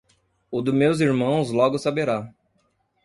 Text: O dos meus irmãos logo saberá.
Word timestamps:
O 0.49 0.63
dos 0.63 0.73
meus 0.73 0.99
irmãos 0.99 1.51
logo 1.51 1.77
saberá. 1.77 2.33